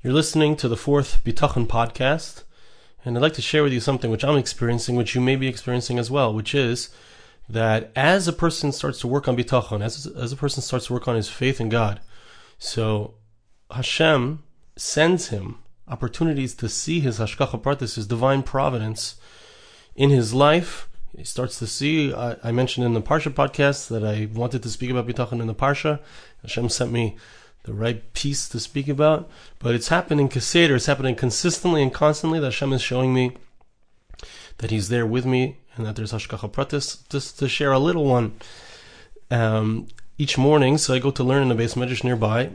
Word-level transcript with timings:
You're 0.00 0.12
listening 0.12 0.54
to 0.58 0.68
the 0.68 0.76
fourth 0.76 1.24
Bitachon 1.24 1.66
podcast, 1.66 2.44
and 3.04 3.16
I'd 3.16 3.20
like 3.20 3.32
to 3.32 3.42
share 3.42 3.64
with 3.64 3.72
you 3.72 3.80
something 3.80 4.12
which 4.12 4.22
I'm 4.22 4.36
experiencing, 4.36 4.94
which 4.94 5.16
you 5.16 5.20
may 5.20 5.34
be 5.34 5.48
experiencing 5.48 5.98
as 5.98 6.08
well, 6.08 6.32
which 6.32 6.54
is 6.54 6.90
that 7.48 7.90
as 7.96 8.28
a 8.28 8.32
person 8.32 8.70
starts 8.70 9.00
to 9.00 9.08
work 9.08 9.26
on 9.26 9.36
Bitachon, 9.36 9.82
as, 9.82 10.06
as 10.06 10.30
a 10.30 10.36
person 10.36 10.62
starts 10.62 10.86
to 10.86 10.92
work 10.92 11.08
on 11.08 11.16
his 11.16 11.28
faith 11.28 11.60
in 11.60 11.68
God, 11.68 11.98
so 12.60 13.14
Hashem 13.72 14.44
sends 14.76 15.30
him 15.30 15.58
opportunities 15.88 16.54
to 16.54 16.68
see 16.68 17.00
his 17.00 17.18
Hashgacha 17.18 17.60
Pratis, 17.60 17.96
his 17.96 18.06
divine 18.06 18.44
providence 18.44 19.16
in 19.96 20.10
his 20.10 20.32
life. 20.32 20.88
He 21.16 21.24
starts 21.24 21.58
to 21.58 21.66
see, 21.66 22.14
I, 22.14 22.36
I 22.44 22.52
mentioned 22.52 22.86
in 22.86 22.94
the 22.94 23.02
Parsha 23.02 23.32
podcast 23.32 23.88
that 23.88 24.04
I 24.04 24.28
wanted 24.32 24.62
to 24.62 24.70
speak 24.70 24.90
about 24.90 25.08
Bitachon 25.08 25.40
in 25.40 25.48
the 25.48 25.56
Parsha. 25.56 25.98
Hashem 26.42 26.68
sent 26.68 26.92
me 26.92 27.16
the 27.64 27.72
right 27.72 28.12
piece 28.12 28.48
to 28.48 28.60
speak 28.60 28.88
about, 28.88 29.28
but 29.58 29.74
it's 29.74 29.88
happening 29.88 30.28
Keseder, 30.28 30.76
it's 30.76 30.86
happening 30.86 31.14
consistently 31.14 31.82
and 31.82 31.92
constantly 31.92 32.38
that 32.40 32.46
Hashem 32.46 32.72
is 32.72 32.82
showing 32.82 33.12
me 33.12 33.36
that 34.58 34.70
He's 34.70 34.88
there 34.88 35.06
with 35.06 35.26
me 35.26 35.58
and 35.76 35.86
that 35.86 35.96
there's 35.96 36.12
Hashgacha 36.12 36.50
Pratis. 36.50 37.08
Just 37.08 37.38
to 37.38 37.48
share 37.48 37.72
a 37.72 37.78
little 37.78 38.04
one, 38.04 38.34
um, 39.30 39.88
each 40.16 40.36
morning, 40.36 40.78
so 40.78 40.94
I 40.94 40.98
go 40.98 41.10
to 41.12 41.22
learn 41.22 41.42
in 41.42 41.48
the 41.48 41.54
beis 41.54 41.76
medrash 41.76 42.02
nearby, 42.02 42.50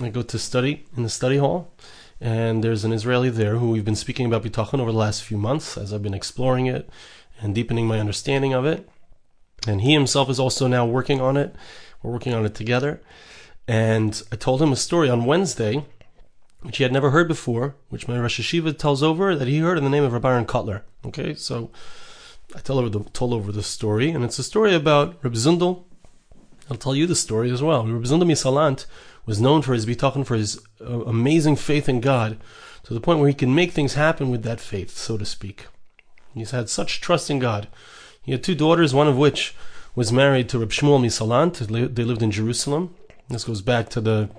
I 0.00 0.08
go 0.08 0.22
to 0.22 0.38
study 0.38 0.84
in 0.96 1.04
the 1.04 1.08
study 1.08 1.36
hall, 1.36 1.72
and 2.20 2.64
there's 2.64 2.84
an 2.84 2.92
Israeli 2.92 3.30
there 3.30 3.56
who 3.56 3.70
we've 3.70 3.84
been 3.84 3.94
speaking 3.94 4.26
about 4.26 4.42
Bitachon 4.42 4.80
over 4.80 4.90
the 4.90 4.98
last 4.98 5.22
few 5.22 5.36
months 5.36 5.78
as 5.78 5.92
I've 5.92 6.02
been 6.02 6.14
exploring 6.14 6.66
it 6.66 6.88
and 7.40 7.54
deepening 7.54 7.86
my 7.86 8.00
understanding 8.00 8.52
of 8.52 8.64
it. 8.64 8.88
And 9.66 9.82
he 9.82 9.92
himself 9.92 10.28
is 10.28 10.40
also 10.40 10.66
now 10.66 10.84
working 10.84 11.20
on 11.20 11.36
it. 11.36 11.54
We're 12.02 12.12
working 12.12 12.34
on 12.34 12.44
it 12.44 12.54
together. 12.54 13.00
And 13.66 14.22
I 14.30 14.36
told 14.36 14.60
him 14.60 14.72
a 14.72 14.76
story 14.76 15.08
on 15.08 15.24
Wednesday, 15.24 15.84
which 16.62 16.78
he 16.78 16.82
had 16.82 16.92
never 16.92 17.10
heard 17.10 17.28
before, 17.28 17.76
which 17.88 18.08
my 18.08 18.18
Rosh 18.18 18.40
Yeshiva 18.40 18.76
tells 18.76 19.02
over 19.02 19.34
that 19.34 19.48
he 19.48 19.58
heard 19.58 19.78
in 19.78 19.84
the 19.84 19.90
name 19.90 20.04
of 20.04 20.12
Rabbi 20.12 20.30
Aaron 20.30 20.46
Kotler. 20.46 20.82
Okay, 21.04 21.34
so 21.34 21.70
I 22.54 22.60
tell 22.60 22.78
over 22.78 22.88
the, 22.88 23.00
told 23.10 23.32
over 23.32 23.52
the 23.52 23.62
story, 23.62 24.10
and 24.10 24.24
it's 24.24 24.38
a 24.38 24.42
story 24.42 24.74
about 24.74 25.22
Reb 25.22 25.34
Zundel. 25.34 25.84
I'll 26.70 26.76
tell 26.76 26.94
you 26.94 27.06
the 27.06 27.14
story 27.14 27.50
as 27.50 27.62
well. 27.62 27.86
Reb 27.86 28.04
Zundel 28.04 28.30
Misalant 28.30 28.86
was 29.26 29.40
known 29.40 29.62
for 29.62 29.74
his 29.74 29.86
bitachon, 29.86 30.26
for 30.26 30.36
his 30.36 30.60
uh, 30.80 31.04
amazing 31.04 31.56
faith 31.56 31.88
in 31.88 32.00
God, 32.00 32.38
to 32.84 32.94
the 32.94 33.00
point 33.00 33.18
where 33.18 33.28
he 33.28 33.34
can 33.34 33.54
make 33.54 33.72
things 33.72 33.94
happen 33.94 34.30
with 34.30 34.42
that 34.42 34.60
faith, 34.60 34.96
so 34.96 35.16
to 35.16 35.24
speak. 35.24 35.66
He's 36.34 36.50
had 36.50 36.68
such 36.68 37.00
trust 37.00 37.30
in 37.30 37.38
God. 37.38 37.68
He 38.22 38.32
had 38.32 38.42
two 38.42 38.54
daughters, 38.54 38.94
one 38.94 39.08
of 39.08 39.16
which 39.16 39.54
was 39.94 40.12
married 40.12 40.48
to 40.50 40.58
Reb 40.58 40.70
Shmuel 40.70 41.00
Misalant. 41.00 41.94
They 41.94 42.04
lived 42.04 42.22
in 42.22 42.30
Jerusalem. 42.30 42.94
This 43.28 43.44
goes 43.44 43.62
back 43.62 43.88
to 43.90 44.00
the 44.00 44.30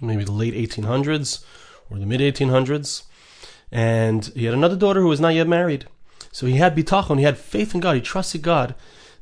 maybe 0.00 0.24
the 0.24 0.32
late 0.32 0.54
1800s 0.54 1.44
or 1.90 1.98
the 1.98 2.06
mid 2.06 2.20
1800s. 2.20 3.02
And 3.72 4.26
he 4.34 4.44
had 4.44 4.54
another 4.54 4.76
daughter 4.76 5.00
who 5.00 5.08
was 5.08 5.20
not 5.20 5.34
yet 5.34 5.48
married. 5.48 5.86
So 6.32 6.46
he 6.46 6.56
had 6.56 6.76
bitachon, 6.76 7.18
he 7.18 7.24
had 7.24 7.38
faith 7.38 7.74
in 7.74 7.80
God, 7.80 7.96
he 7.96 8.00
trusted 8.00 8.42
God 8.42 8.74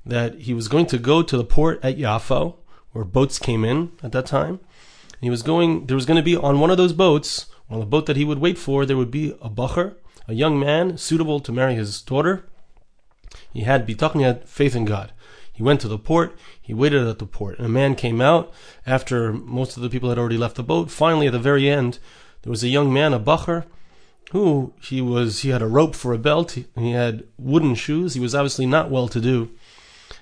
that 0.05 0.41
he 0.41 0.55
was 0.55 0.69
going 0.69 0.87
to 0.87 0.99
go 0.99 1.23
to 1.23 1.37
the 1.37 1.45
port 1.45 1.81
at 1.83 1.99
Yafo, 1.99 2.57
where 2.93 3.05
boats 3.05 3.39
came 3.39 3.65
in 3.65 3.93
at 4.03 4.13
that 4.13 4.27
time. 4.27 4.61
And 5.13 5.21
he 5.21 5.31
was 5.31 5.43
going, 5.43 5.87
there 5.87 5.97
was 5.97 6.07
going 6.07 6.17
to 6.17 6.23
be 6.23 6.37
on 6.37 6.61
one 6.61 6.71
of 6.71 6.77
those 6.77 6.93
boats, 6.93 7.47
on 7.71 7.81
the 7.81 7.87
boat 7.87 8.07
that 8.07 8.17
he 8.17 8.25
would 8.25 8.39
wait 8.39 8.57
for, 8.57 8.87
there 8.87 8.97
would 8.97 9.11
be 9.11 9.37
a 9.43 9.51
bacher, 9.51 9.97
a 10.27 10.35
young 10.35 10.59
man 10.59 10.97
suitable 10.97 11.41
to 11.41 11.53
marry 11.53 11.75
his 11.75 12.01
daughter. 12.01 12.49
He 13.53 13.63
had 13.63 13.87
bitachon, 13.87 14.17
he 14.17 14.23
had 14.23 14.49
faith 14.49 14.75
in 14.75 14.85
God. 14.85 15.13
He 15.59 15.65
went 15.65 15.81
to 15.81 15.89
the 15.89 15.99
port. 15.99 16.39
He 16.63 16.73
waited 16.73 17.05
at 17.05 17.19
the 17.19 17.27
port. 17.27 17.59
And 17.59 17.67
a 17.67 17.69
man 17.69 17.97
came 17.97 18.21
out 18.21 18.53
after 18.87 19.33
most 19.33 19.77
of 19.77 19.83
the 19.83 19.91
people 19.91 20.09
had 20.09 20.17
already 20.17 20.37
left 20.39 20.55
the 20.55 20.63
boat. 20.63 20.89
Finally, 20.89 21.27
at 21.27 21.33
the 21.33 21.41
very 21.41 21.69
end, 21.69 21.99
there 22.43 22.51
was 22.51 22.63
a 22.63 22.69
young 22.69 22.93
man, 22.93 23.13
a 23.13 23.19
bacher, 23.19 23.65
who 24.31 24.73
he 24.81 25.01
was. 25.01 25.41
He 25.41 25.49
had 25.49 25.61
a 25.61 25.67
rope 25.67 25.97
for 25.97 26.13
a 26.13 26.19
belt. 26.19 26.53
He, 26.53 26.67
he 26.77 26.93
had 26.93 27.25
wooden 27.37 27.75
shoes. 27.75 28.15
He 28.15 28.21
was 28.21 28.37
obviously 28.37 28.67
not 28.67 28.89
well 28.89 29.09
to 29.09 29.21
do. 29.21 29.51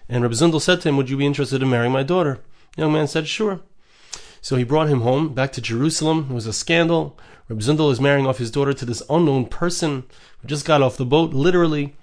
And 0.09 0.23
Reb 0.23 0.33
Zundel 0.33 0.59
said 0.59 0.81
to 0.81 0.89
him, 0.89 0.97
"Would 0.97 1.11
you 1.11 1.19
be 1.19 1.27
interested 1.27 1.63
in 1.63 1.69
marrying 1.69 1.93
my 1.93 2.03
daughter?" 2.03 2.41
The 2.75 2.85
young 2.85 2.95
man 2.95 3.07
said, 3.07 3.29
"Sure." 3.29 3.61
So 4.41 4.57
he 4.57 4.65
brought 4.65 4.89
him 4.89 5.03
home 5.03 5.35
back 5.35 5.53
to 5.53 5.61
Jerusalem. 5.61 6.29
It 6.31 6.35
was 6.35 6.47
a 6.47 6.53
scandal. 6.55 7.19
Reb 7.51 7.59
Zundel 7.59 7.93
is 7.93 8.01
marrying 8.01 8.27
off 8.27 8.39
his 8.39 8.51
daughter 8.51 8.73
to 8.73 8.87
this 8.87 9.03
unknown 9.11 9.49
person 9.49 10.05
who 10.39 10.49
just 10.49 10.65
got 10.65 10.81
off 10.81 10.97
the 10.97 11.05
boat, 11.05 11.35
literally. 11.35 11.95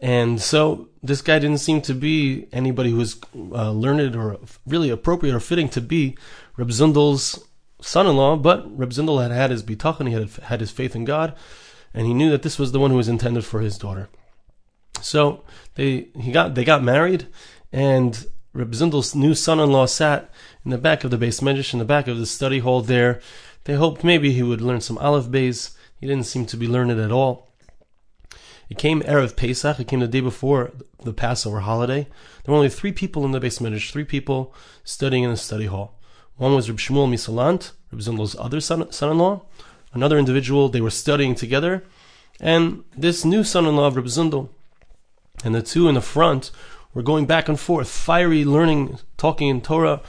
And 0.00 0.40
so 0.40 0.88
this 1.02 1.22
guy 1.22 1.38
didn't 1.38 1.58
seem 1.58 1.80
to 1.82 1.94
be 1.94 2.48
anybody 2.52 2.90
who 2.90 2.98
was 2.98 3.18
uh, 3.34 3.70
learned 3.70 4.14
or 4.14 4.38
really 4.66 4.90
appropriate 4.90 5.34
or 5.34 5.40
fitting 5.40 5.68
to 5.70 5.80
be 5.80 6.16
Reb 6.56 6.68
Zundel's 6.68 7.46
son-in-law, 7.80 8.36
but 8.36 8.64
Reb 8.76 8.90
Zundel 8.90 9.22
had 9.22 9.30
had 9.30 9.50
his 9.50 9.62
bitachon, 9.62 10.08
he 10.08 10.14
had 10.14 10.30
had 10.44 10.60
his 10.60 10.70
faith 10.70 10.94
in 10.94 11.04
God, 11.04 11.34
and 11.94 12.06
he 12.06 12.14
knew 12.14 12.30
that 12.30 12.42
this 12.42 12.58
was 12.58 12.72
the 12.72 12.78
one 12.78 12.90
who 12.90 12.96
was 12.96 13.08
intended 13.08 13.44
for 13.44 13.60
his 13.60 13.78
daughter. 13.78 14.08
So 15.00 15.44
they 15.74 16.08
he 16.18 16.32
got 16.32 16.54
they 16.54 16.64
got 16.64 16.82
married, 16.82 17.26
and 17.72 18.26
Reb 18.52 18.72
Zundel's 18.72 19.14
new 19.14 19.34
son-in-law 19.34 19.86
sat 19.86 20.30
in 20.64 20.70
the 20.70 20.78
back 20.78 21.04
of 21.04 21.10
the 21.10 21.18
beis 21.18 21.40
medrash, 21.42 21.72
in 21.72 21.78
the 21.78 21.84
back 21.84 22.08
of 22.08 22.18
the 22.18 22.26
study 22.26 22.58
hall 22.58 22.80
there. 22.80 23.20
They 23.64 23.74
hoped 23.74 24.04
maybe 24.04 24.32
he 24.32 24.42
would 24.42 24.60
learn 24.60 24.80
some 24.80 24.98
aleph 24.98 25.30
bays. 25.30 25.76
He 26.00 26.06
didn't 26.06 26.26
seem 26.26 26.46
to 26.46 26.56
be 26.56 26.68
learned 26.68 26.92
at 26.92 27.12
all. 27.12 27.45
It 28.68 28.78
came 28.78 29.02
Erev 29.02 29.36
Pesach. 29.36 29.78
It 29.78 29.86
came 29.88 30.00
the 30.00 30.08
day 30.08 30.20
before 30.20 30.72
the 31.02 31.12
Passover 31.12 31.60
holiday. 31.60 32.08
There 32.44 32.52
were 32.52 32.56
only 32.56 32.68
three 32.68 32.92
people 32.92 33.24
in 33.24 33.30
the 33.30 33.40
beis 33.40 33.60
medrash, 33.60 33.92
three 33.92 34.04
people 34.04 34.52
studying 34.82 35.22
in 35.22 35.30
the 35.30 35.36
study 35.36 35.66
hall. 35.66 35.98
One 36.36 36.54
was 36.54 36.68
Reb 36.68 36.78
Shmuel 36.78 37.08
Misalant, 37.08 37.72
Reb 37.92 38.00
Zundel's 38.00 38.36
other 38.38 38.60
son, 38.60 38.90
son-in-law. 38.90 39.42
Another 39.92 40.18
individual, 40.18 40.68
they 40.68 40.80
were 40.80 40.90
studying 40.90 41.34
together. 41.34 41.84
And 42.40 42.84
this 42.96 43.24
new 43.24 43.44
son-in-law 43.44 43.86
of 43.86 43.96
Reb 43.96 44.06
Zundel. 44.06 44.50
And 45.44 45.54
the 45.54 45.62
two 45.62 45.88
in 45.88 45.94
the 45.94 46.00
front 46.00 46.50
were 46.92 47.02
going 47.02 47.26
back 47.26 47.48
and 47.48 47.58
forth, 47.58 47.88
fiery 47.88 48.44
learning, 48.44 48.98
talking 49.16 49.48
in 49.48 49.60
Torah. 49.60 50.02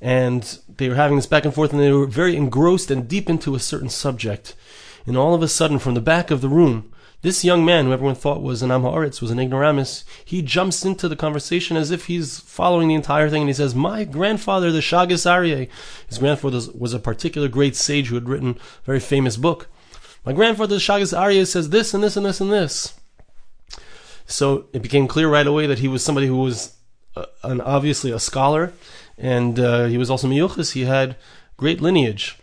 And 0.00 0.58
they 0.68 0.88
were 0.88 0.94
having 0.94 1.16
this 1.16 1.26
back 1.26 1.44
and 1.44 1.54
forth, 1.54 1.72
and 1.72 1.80
they 1.80 1.90
were 1.90 2.06
very 2.06 2.36
engrossed 2.36 2.90
and 2.90 3.08
deep 3.08 3.30
into 3.30 3.54
a 3.54 3.60
certain 3.60 3.88
subject. 3.88 4.54
And 5.06 5.16
all 5.16 5.34
of 5.34 5.42
a 5.42 5.48
sudden, 5.48 5.78
from 5.78 5.94
the 5.94 6.00
back 6.00 6.30
of 6.30 6.40
the 6.40 6.48
room, 6.48 6.92
this 7.24 7.42
young 7.42 7.64
man, 7.64 7.86
who 7.86 7.92
everyone 7.94 8.14
thought 8.14 8.42
was 8.42 8.60
an 8.60 8.68
Amhaaretz, 8.68 9.22
was 9.22 9.30
an 9.30 9.38
ignoramus, 9.38 10.04
he 10.22 10.42
jumps 10.42 10.84
into 10.84 11.08
the 11.08 11.16
conversation 11.16 11.74
as 11.74 11.90
if 11.90 12.04
he's 12.04 12.38
following 12.40 12.86
the 12.86 12.94
entire 12.94 13.30
thing, 13.30 13.40
and 13.40 13.48
he 13.48 13.54
says, 13.54 13.74
My 13.74 14.04
grandfather, 14.04 14.70
the 14.70 14.80
Shagas 14.80 15.24
Aryeh, 15.24 15.70
his 16.06 16.18
grandfather 16.18 16.60
was 16.78 16.92
a 16.92 16.98
particular 16.98 17.48
great 17.48 17.76
sage 17.76 18.08
who 18.08 18.16
had 18.16 18.28
written 18.28 18.50
a 18.50 18.84
very 18.84 19.00
famous 19.00 19.38
book. 19.38 19.68
My 20.26 20.34
grandfather, 20.34 20.74
the 20.74 20.80
Shagas 20.80 21.16
Aryeh, 21.16 21.46
says 21.46 21.70
this 21.70 21.94
and 21.94 22.04
this 22.04 22.18
and 22.18 22.26
this 22.26 22.42
and 22.42 22.52
this. 22.52 22.92
So 24.26 24.66
it 24.74 24.82
became 24.82 25.08
clear 25.08 25.30
right 25.30 25.46
away 25.46 25.66
that 25.66 25.78
he 25.78 25.88
was 25.88 26.04
somebody 26.04 26.26
who 26.26 26.36
was 26.36 26.76
uh, 27.16 27.24
an, 27.42 27.62
obviously 27.62 28.10
a 28.10 28.18
scholar, 28.18 28.74
and 29.16 29.58
uh, 29.58 29.86
he 29.86 29.96
was 29.96 30.10
also 30.10 30.28
miyuchas. 30.28 30.72
He 30.72 30.84
had 30.84 31.16
great 31.56 31.80
lineage. 31.80 32.36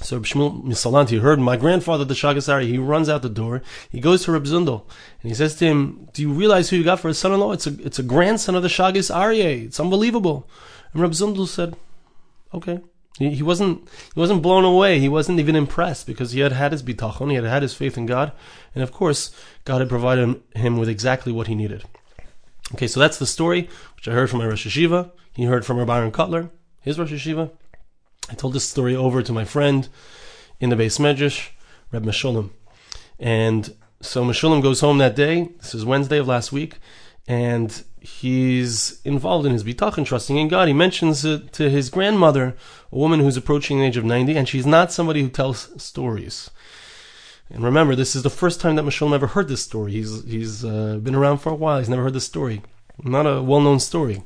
So 0.00 0.20
Shmuel 0.20 0.64
Misalanti 0.64 1.20
heard 1.20 1.40
my 1.40 1.56
grandfather, 1.56 2.04
the 2.04 2.14
Shagas 2.14 2.48
Aryeh. 2.48 2.68
He 2.68 2.78
runs 2.78 3.08
out 3.08 3.22
the 3.22 3.28
door. 3.28 3.62
He 3.90 4.00
goes 4.00 4.24
to 4.24 4.32
Reb 4.32 4.44
Zundel 4.44 4.84
and 5.22 5.30
he 5.30 5.34
says 5.34 5.56
to 5.56 5.64
him, 5.66 6.08
"Do 6.12 6.22
you 6.22 6.32
realize 6.32 6.70
who 6.70 6.76
you 6.76 6.84
got 6.84 7.00
for 7.00 7.08
a 7.08 7.14
son-in-law? 7.14 7.52
It's 7.52 7.66
a 7.66 7.74
it's 7.84 7.98
a 7.98 8.04
grandson 8.04 8.54
of 8.54 8.62
the 8.62 8.68
Shagas 8.68 9.12
Aryeh. 9.14 9.66
It's 9.66 9.80
unbelievable." 9.80 10.48
And 10.92 11.02
Reb 11.02 11.12
Zundel 11.12 11.48
said, 11.48 11.76
"Okay." 12.54 12.80
He, 13.18 13.30
he 13.30 13.42
wasn't 13.42 13.88
he 14.14 14.20
wasn't 14.20 14.42
blown 14.42 14.64
away. 14.64 15.00
He 15.00 15.08
wasn't 15.08 15.40
even 15.40 15.56
impressed 15.56 16.06
because 16.06 16.32
he 16.32 16.40
had 16.40 16.52
had 16.52 16.72
his 16.72 16.82
bitachon. 16.82 17.30
He 17.30 17.36
had 17.36 17.44
had 17.44 17.62
his 17.62 17.74
faith 17.74 17.98
in 17.98 18.06
God, 18.06 18.32
and 18.74 18.82
of 18.82 18.92
course, 18.92 19.34
God 19.64 19.80
had 19.80 19.88
provided 19.88 20.40
him 20.54 20.78
with 20.78 20.88
exactly 20.88 21.32
what 21.32 21.48
he 21.48 21.56
needed. 21.56 21.84
Okay, 22.74 22.86
so 22.86 23.00
that's 23.00 23.18
the 23.18 23.26
story 23.26 23.68
which 23.96 24.06
I 24.06 24.12
heard 24.12 24.30
from 24.30 24.38
my 24.38 24.46
Rosh 24.46 24.66
Yeshiva. 24.66 25.10
He 25.34 25.44
heard 25.44 25.66
from 25.66 25.78
Rabbi 25.78 25.98
Aaron 25.98 26.12
Kotler, 26.12 26.50
his 26.80 26.98
Rosh 26.98 27.12
Yeshiva. 27.12 27.50
I 28.30 28.34
told 28.34 28.52
this 28.52 28.68
story 28.68 28.94
over 28.94 29.22
to 29.22 29.32
my 29.32 29.44
friend 29.44 29.88
in 30.60 30.70
the 30.70 30.76
beis 30.76 30.98
medrash, 30.98 31.48
Reb 31.92 32.04
Meshulam. 32.04 32.50
And 33.18 33.74
so 34.00 34.24
Meshulam 34.24 34.62
goes 34.62 34.80
home 34.80 34.98
that 34.98 35.16
day. 35.16 35.50
This 35.60 35.74
is 35.74 35.84
Wednesday 35.84 36.18
of 36.18 36.28
last 36.28 36.52
week. 36.52 36.78
And 37.26 37.82
he's 38.00 39.00
involved 39.04 39.46
in 39.46 39.52
his 39.52 39.64
bitachon, 39.64 40.06
trusting 40.06 40.36
in 40.36 40.48
God. 40.48 40.68
He 40.68 40.74
mentions 40.74 41.24
it 41.24 41.52
to 41.54 41.68
his 41.70 41.90
grandmother, 41.90 42.56
a 42.92 42.96
woman 42.96 43.20
who's 43.20 43.36
approaching 43.36 43.78
the 43.78 43.86
age 43.86 43.96
of 43.96 44.04
90, 44.04 44.36
and 44.36 44.48
she's 44.48 44.66
not 44.66 44.92
somebody 44.92 45.22
who 45.22 45.28
tells 45.28 45.82
stories. 45.82 46.50
And 47.50 47.64
remember, 47.64 47.94
this 47.94 48.14
is 48.14 48.22
the 48.22 48.30
first 48.30 48.60
time 48.60 48.76
that 48.76 48.84
Meshulam 48.84 49.14
ever 49.14 49.28
heard 49.28 49.48
this 49.48 49.62
story. 49.62 49.92
He's, 49.92 50.24
he's 50.24 50.64
uh, 50.64 50.98
been 51.02 51.14
around 51.14 51.38
for 51.38 51.50
a 51.50 51.54
while. 51.54 51.78
He's 51.78 51.88
never 51.88 52.02
heard 52.02 52.14
this 52.14 52.26
story. 52.26 52.62
Not 53.02 53.26
a 53.26 53.42
well-known 53.42 53.80
story. 53.80 54.22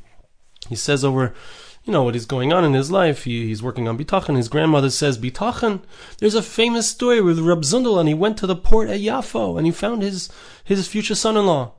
He 0.68 0.76
says 0.76 1.04
over 1.04 1.34
you 1.84 1.92
know 1.92 2.02
what 2.02 2.16
is 2.16 2.26
going 2.26 2.52
on 2.52 2.64
in 2.64 2.74
his 2.74 2.90
life. 2.90 3.24
He, 3.24 3.46
he's 3.46 3.62
working 3.62 3.88
on 3.88 3.98
bitachon. 3.98 4.36
His 4.36 4.48
grandmother 4.48 4.90
says 4.90 5.18
bitachon. 5.18 5.82
There's 6.18 6.34
a 6.34 6.42
famous 6.42 6.88
story 6.88 7.20
with 7.20 7.40
Rab 7.40 7.62
Zundel, 7.62 7.98
and 7.98 8.08
he 8.08 8.14
went 8.14 8.36
to 8.38 8.46
the 8.46 8.56
port 8.56 8.88
at 8.88 9.00
Yafo, 9.00 9.56
and 9.56 9.66
he 9.66 9.72
found 9.72 10.02
his 10.02 10.28
his 10.64 10.86
future 10.86 11.14
son-in-law. 11.14 11.72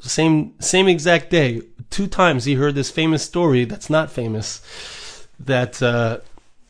Same 0.00 0.54
same 0.60 0.88
exact 0.88 1.30
day, 1.30 1.62
two 1.90 2.06
times 2.06 2.44
he 2.44 2.54
heard 2.54 2.74
this 2.74 2.90
famous 2.90 3.22
story 3.22 3.64
that's 3.64 3.90
not 3.90 4.10
famous. 4.10 5.26
That 5.38 5.82
uh, 5.82 6.18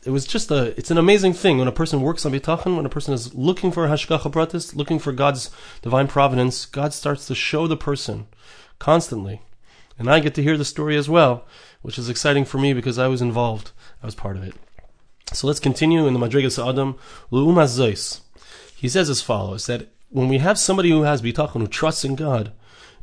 it 0.03 0.09
was 0.09 0.25
just 0.25 0.51
a, 0.51 0.77
it's 0.77 0.91
an 0.91 0.97
amazing 0.97 1.33
thing 1.33 1.57
when 1.57 1.67
a 1.67 1.71
person 1.71 2.01
works 2.01 2.25
on 2.25 2.33
bitachon, 2.33 2.75
when 2.75 2.85
a 2.85 2.89
person 2.89 3.13
is 3.13 3.33
looking 3.33 3.71
for 3.71 3.87
hashgacha 3.87 4.31
pratis, 4.31 4.75
looking 4.75 4.99
for 4.99 5.11
God's 5.11 5.51
divine 5.81 6.07
providence, 6.07 6.65
God 6.65 6.93
starts 6.93 7.27
to 7.27 7.35
show 7.35 7.67
the 7.67 7.77
person 7.77 8.27
constantly. 8.79 9.41
And 9.97 10.09
I 10.09 10.19
get 10.19 10.33
to 10.35 10.43
hear 10.43 10.57
the 10.57 10.65
story 10.65 10.97
as 10.97 11.09
well, 11.09 11.45
which 11.81 11.97
is 11.99 12.09
exciting 12.09 12.45
for 12.45 12.57
me 12.57 12.73
because 12.73 12.97
I 12.97 13.07
was 13.07 13.21
involved. 13.21 13.71
I 14.01 14.05
was 14.05 14.15
part 14.15 14.37
of 14.37 14.43
it. 14.43 14.55
So 15.33 15.47
let's 15.47 15.59
continue 15.59 16.07
in 16.07 16.13
the 16.13 16.19
Madrigas 16.19 16.57
Adam, 16.57 16.95
Lu'um 17.31 17.55
Zois. 17.55 18.21
He 18.75 18.89
says 18.89 19.09
as 19.09 19.21
follows, 19.21 19.67
that 19.67 19.89
when 20.09 20.27
we 20.27 20.39
have 20.39 20.59
somebody 20.59 20.89
who 20.89 21.03
has 21.03 21.21
bitachon, 21.21 21.61
who 21.61 21.67
trusts 21.67 22.03
in 22.03 22.15
God, 22.15 22.51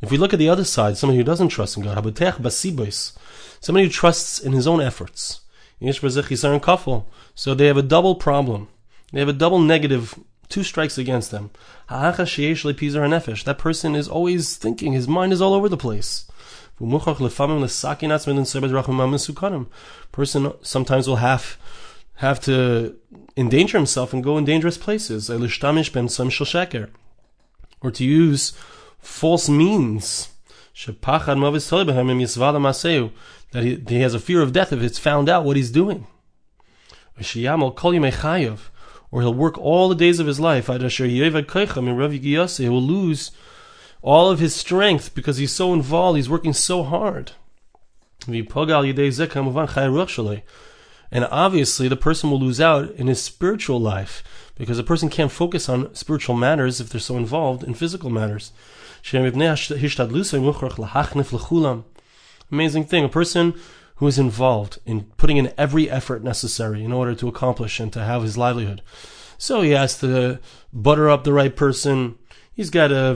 if 0.01 0.11
we 0.11 0.17
look 0.17 0.33
at 0.33 0.39
the 0.39 0.49
other 0.49 0.63
side, 0.63 0.97
somebody 0.97 1.17
who 1.17 1.23
doesn't 1.23 1.49
trust 1.49 1.75
in 1.75 1.83
God, 1.83 1.95
somebody 1.95 3.85
who 3.85 3.91
trusts 3.91 4.39
in 4.39 4.53
his 4.53 4.67
own 4.67 4.81
efforts, 4.81 5.41
so 5.81 7.53
they 7.53 7.67
have 7.67 7.77
a 7.77 7.81
double 7.81 8.15
problem. 8.15 8.67
They 9.11 9.19
have 9.19 9.29
a 9.29 9.33
double 9.33 9.59
negative, 9.59 10.19
two 10.49 10.63
strikes 10.63 10.97
against 10.97 11.31
them. 11.31 11.51
That 11.89 13.55
person 13.57 13.95
is 13.95 14.07
always 14.07 14.55
thinking, 14.57 14.93
his 14.93 15.07
mind 15.07 15.33
is 15.33 15.41
all 15.41 15.53
over 15.53 15.67
the 15.67 15.77
place. 15.77 16.28
Person 20.11 20.53
sometimes 20.61 21.07
will 21.07 21.17
have 21.17 21.57
have 22.15 22.39
to 22.41 22.95
endanger 23.37 23.77
himself 23.77 24.13
and 24.13 24.23
go 24.23 24.37
in 24.37 24.45
dangerous 24.45 24.77
places. 24.77 25.29
Or 27.81 27.91
to 27.91 28.03
use 28.03 28.53
false 28.99 29.49
means. 29.49 30.29
That 33.51 33.63
he, 33.63 33.81
he 33.87 34.01
has 34.01 34.13
a 34.13 34.19
fear 34.19 34.41
of 34.41 34.51
death 34.51 34.73
if 34.73 34.81
it's 34.81 34.99
found 34.99 35.29
out 35.29 35.45
what 35.45 35.57
he's 35.57 35.71
doing. 35.71 36.07
Or 39.11 39.21
he'll 39.21 39.33
work 39.33 39.57
all 39.57 39.89
the 39.89 39.95
days 39.95 40.19
of 40.19 40.27
his 40.27 40.39
life. 40.39 40.67
He 40.67 42.69
will 42.69 42.81
lose 42.81 43.31
all 44.01 44.29
of 44.29 44.39
his 44.39 44.55
strength 44.55 45.13
because 45.13 45.37
he's 45.37 45.51
so 45.51 45.73
involved, 45.73 46.17
he's 46.17 46.29
working 46.29 46.53
so 46.53 46.83
hard. 46.83 47.33
And 51.11 51.25
obviously, 51.31 51.87
the 51.87 51.95
person 51.95 52.29
will 52.29 52.39
lose 52.39 52.61
out 52.61 52.91
in 52.91 53.07
his 53.07 53.21
spiritual 53.21 53.79
life 53.79 54.23
because 54.55 54.77
a 54.77 54.83
person 54.83 55.09
can't 55.09 55.31
focus 55.31 55.67
on 55.67 55.93
spiritual 55.95 56.35
matters 56.35 56.79
if 56.79 56.89
they're 56.89 57.01
so 57.01 57.17
involved 57.17 57.63
in 57.63 57.73
physical 57.73 58.09
matters. 58.09 58.51
Amazing 62.51 62.85
thing. 62.85 63.03
A 63.03 63.09
person 63.09 63.55
who 63.95 64.07
is 64.07 64.19
involved 64.19 64.79
in 64.85 65.05
putting 65.17 65.37
in 65.37 65.53
every 65.57 65.89
effort 65.89 66.23
necessary 66.23 66.83
in 66.83 66.91
order 66.91 67.15
to 67.15 67.27
accomplish 67.27 67.79
and 67.79 67.91
to 67.93 68.03
have 68.03 68.23
his 68.23 68.37
livelihood. 68.37 68.81
So 69.37 69.61
he 69.61 69.71
has 69.71 69.99
to 69.99 70.39
butter 70.71 71.09
up 71.09 71.23
the 71.23 71.33
right 71.33 71.55
person. 71.55 72.17
He's 72.59 72.69
got 72.69 72.91
a 72.91 73.13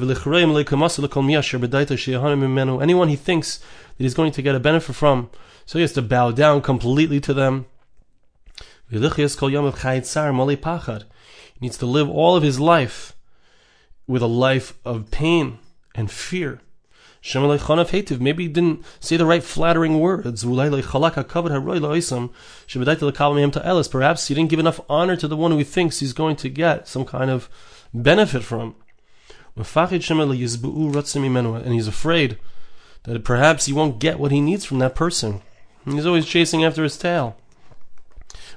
anyone 2.81 3.09
he 3.09 3.17
thinks 3.17 3.57
that 3.57 3.65
he's 3.97 4.13
going 4.13 4.31
to 4.31 4.41
get 4.41 4.55
a 4.55 4.59
benefit 4.61 4.95
from. 4.95 5.29
So 5.65 5.77
he 5.77 5.81
has 5.81 5.91
to 5.93 6.01
bow 6.01 6.31
down 6.31 6.61
completely 6.61 7.19
to 7.19 7.33
them. 7.33 7.65
He 8.89 8.99
needs 8.99 9.35
to 11.77 11.85
live 11.85 12.09
all 12.09 12.37
of 12.37 12.43
his 12.43 12.59
life 12.61 13.17
with 14.07 14.21
a 14.21 14.27
life 14.27 14.73
of 14.85 15.11
pain 15.11 15.59
and 15.93 16.09
fear. 16.09 16.61
Maybe 17.35 18.43
he 18.43 18.47
didn't 18.47 18.85
say 19.01 19.17
the 19.17 19.25
right 19.25 19.43
flattering 19.43 19.99
words. 19.99 20.45
Perhaps 20.45 20.83
he 24.27 24.35
didn't 24.35 24.49
give 24.49 24.59
enough 24.59 24.79
honor 24.87 25.17
to 25.17 25.27
the 25.27 25.35
one 25.35 25.51
who 25.51 25.57
he 25.57 25.65
thinks 25.65 25.99
he's 25.99 26.13
going 26.13 26.37
to 26.37 26.47
get 26.47 26.87
some 26.87 27.03
kind 27.03 27.29
of 27.29 27.49
benefit 27.93 28.45
from. 28.45 28.75
And 29.55 29.65
he's 31.73 31.87
afraid 31.87 32.37
that 33.03 33.23
perhaps 33.23 33.65
he 33.65 33.73
won't 33.73 33.99
get 33.99 34.19
what 34.19 34.31
he 34.31 34.41
needs 34.41 34.65
from 34.65 34.79
that 34.79 34.95
person. 34.95 35.41
He's 35.85 36.05
always 36.05 36.25
chasing 36.25 36.63
after 36.63 36.83
his 36.83 36.97
tail. 36.97 37.37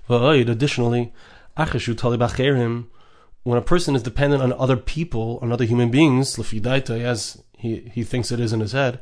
Additionally, 0.09 1.13
when 1.57 3.59
a 3.59 3.63
person 3.63 3.97
is 3.97 4.03
dependent 4.03 4.43
on 4.43 4.53
other 4.53 4.77
people, 4.77 5.39
on 5.43 5.53
other 5.53 5.65
human 5.65 5.91
beings, 5.91 6.39
as 6.39 7.43
he, 7.59 7.91
he 7.93 8.05
thinks 8.05 8.31
it 8.31 8.41
is 8.41 8.53
in 8.53 8.61
his 8.61 8.73
head, 8.73 9.01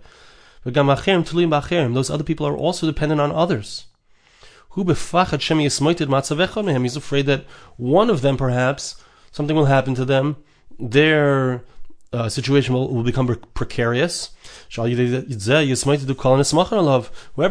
those 0.64 2.10
other 2.10 2.24
people 2.24 2.46
are 2.46 2.56
also 2.56 2.86
dependent 2.86 3.20
on 3.20 3.30
others. 3.30 3.86
He's 4.74 4.88
afraid 6.96 7.26
that 7.26 7.44
one 7.76 8.10
of 8.10 8.22
them, 8.22 8.36
perhaps, 8.36 8.96
something 9.30 9.54
will 9.54 9.66
happen 9.66 9.94
to 9.94 10.04
them, 10.04 10.36
their 10.78 11.62
uh, 12.14 12.28
situation 12.28 12.74
will, 12.74 12.94
will 12.94 13.02
become 13.02 13.26
precarious. 13.54 14.30
Whoever 14.70 14.92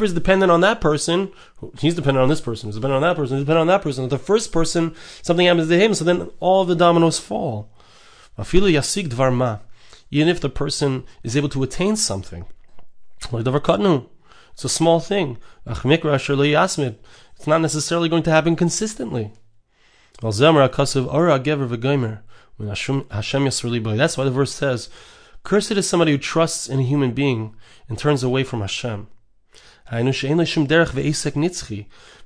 is 0.06 0.14
dependent 0.14 0.52
on 0.52 0.62
that 0.62 0.82
person, 0.82 1.32
he's 1.80 1.96
dependent 1.96 2.24
on 2.24 2.30
this 2.30 2.42
person, 2.42 2.70
he's 2.70 2.76
dependent 2.76 3.04
on 3.04 3.10
that 3.10 3.18
person, 3.18 3.38
he's 3.38 3.46
dependent 3.46 3.62
on 3.62 3.68
that 3.68 3.82
person. 3.82 4.08
The 4.08 4.18
first 4.18 4.52
person, 4.52 4.96
something 5.22 5.46
happens 5.46 5.68
to 5.68 5.80
him, 5.80 5.94
so 5.94 6.06
then 6.06 6.32
all 6.40 6.66
the 6.66 6.76
dominoes 6.76 7.20
fall. 7.20 7.70
Even 10.12 10.30
if 10.30 10.40
the 10.40 10.50
person 10.50 11.04
is 11.24 11.38
able 11.38 11.50
to 11.50 11.64
attain 11.64 11.96
something. 11.96 12.46
It's 14.54 14.64
a 14.64 14.70
small 14.70 15.00
thing. 15.00 15.38
It's 15.66 15.86
not 17.46 17.62
necessarily 17.62 18.10
going 18.10 18.24
to 18.24 18.32
happen 18.32 18.56
consistently. 18.56 19.32
That's 22.60 24.18
why 24.18 24.24
the 24.24 24.32
verse 24.32 24.54
says, 24.54 24.90
Cursed 25.44 25.72
is 25.72 25.88
somebody 25.88 26.12
who 26.12 26.18
trusts 26.18 26.70
in 26.70 26.80
a 26.80 26.84
human 26.84 27.12
being 27.12 27.56
and 27.90 27.98
turns 27.98 28.24
away 28.24 28.44
from 28.44 28.62
Hashem. 28.62 29.08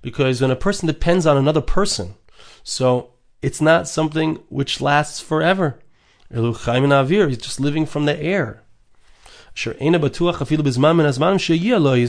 Because 0.01 0.41
when 0.41 0.51
a 0.51 0.55
person 0.55 0.87
depends 0.87 1.25
on 1.25 1.37
another 1.37 1.61
person, 1.61 2.15
so 2.63 3.11
it's 3.41 3.61
not 3.61 3.87
something 3.87 4.35
which 4.49 4.79
lasts 4.81 5.19
forever. 5.19 5.79
He's 6.29 7.37
just 7.37 7.59
living 7.59 7.85
from 7.85 8.05
the 8.05 8.19
air. 8.21 8.63
He's 9.55 9.73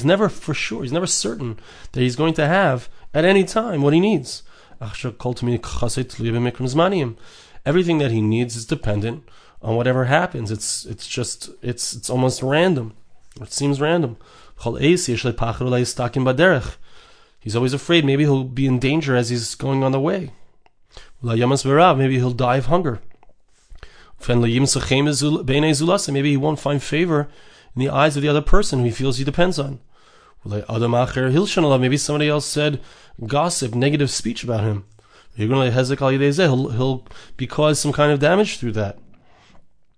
never 0.04 0.28
for 0.28 0.54
sure, 0.54 0.82
he's 0.82 0.92
never 0.92 1.06
certain 1.06 1.58
that 1.92 2.00
he's 2.00 2.16
going 2.16 2.34
to 2.34 2.46
have 2.46 2.90
at 3.14 3.24
any 3.24 3.44
time 3.44 3.80
what 3.80 3.94
he 3.94 4.00
needs 4.00 4.42
everything 7.64 7.98
that 7.98 8.10
he 8.10 8.20
needs 8.20 8.56
is 8.56 8.66
dependent 8.66 9.28
on 9.62 9.76
whatever 9.76 10.04
happens. 10.04 10.50
It's 10.50 10.84
it's 10.86 11.06
just 11.06 11.50
it's 11.62 11.94
it's 11.94 12.10
almost 12.10 12.42
random. 12.42 12.94
It 13.40 13.52
seems 13.52 13.80
random. 13.80 14.16
He's 17.40 17.56
always 17.56 17.72
afraid. 17.72 18.04
Maybe 18.04 18.24
he'll 18.24 18.44
be 18.44 18.66
in 18.66 18.78
danger 18.78 19.16
as 19.16 19.30
he's 19.30 19.54
going 19.54 19.84
on 19.84 19.92
the 19.92 20.00
way. 20.00 20.32
Maybe 21.22 22.16
he'll 22.16 22.32
die 22.32 22.56
of 22.56 22.66
hunger. 22.66 23.00
Maybe 24.20 26.30
he 26.30 26.36
won't 26.36 26.58
find 26.58 26.82
favor 26.82 27.28
in 27.74 27.80
the 27.80 27.88
eyes 27.88 28.16
of 28.16 28.22
the 28.22 28.28
other 28.28 28.42
person 28.42 28.80
who 28.80 28.86
he 28.86 28.90
feels 28.90 29.18
he 29.18 29.24
depends 29.24 29.58
on. 29.58 29.78
Maybe 30.44 31.96
somebody 31.96 32.28
else 32.28 32.46
said 32.46 32.80
gossip, 33.26 33.74
negative 33.74 34.10
speech 34.10 34.42
about 34.42 34.64
him. 34.64 34.84
He'll, 35.38 36.68
he'll 36.70 37.06
be 37.36 37.46
caused 37.46 37.80
some 37.80 37.92
kind 37.92 38.10
of 38.10 38.18
damage 38.18 38.58
through 38.58 38.72
that. 38.72 38.98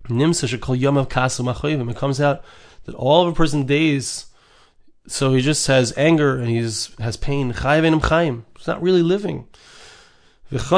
It 0.09 1.97
comes 1.97 2.21
out 2.21 2.45
that 2.85 2.95
all 2.95 3.23
of 3.23 3.29
a 3.29 3.33
person's 3.33 3.67
days, 3.67 4.27
so 5.07 5.33
he 5.33 5.41
just 5.41 5.67
has 5.67 5.97
anger 5.97 6.39
and 6.39 6.49
he 6.49 6.59
has 6.59 7.17
pain. 7.17 7.51
He's 7.51 8.67
not 8.67 8.83
really 8.83 9.03
living. 9.03 9.49
He's 10.51 10.71